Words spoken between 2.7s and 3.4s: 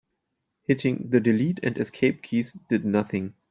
nothing.